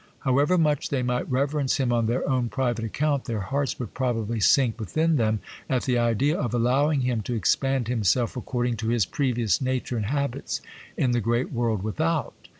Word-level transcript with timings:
However 0.21 0.57
much 0.57 0.89
they 0.89 1.03
might 1.03 1.29
reverence 1.29 1.77
him 1.77 1.93
on 1.93 2.07
their 2.07 2.27
own 2.27 2.49
private 2.49 2.83
account, 2.83 3.25
their 3.25 3.41
hearts 3.41 3.77
would 3.77 3.93
probably 3.93 4.39
sink 4.39 4.79
within 4.79 5.17
them 5.17 5.41
at 5.69 5.83
the 5.83 5.95
idea 5.99 6.39
of 6.39 6.55
allowing 6.55 7.01
him 7.01 7.21
to 7.21 7.35
expand 7.35 7.87
himself 7.87 8.35
according 8.35 8.77
to 8.77 8.87
his 8.87 9.05
previous 9.05 9.61
nature 9.61 9.97
and 9.97 10.07
habits 10.07 10.59
in 10.97 11.11
the 11.11 11.21
great 11.21 11.51
world 11.51 11.83
without. 11.83 12.33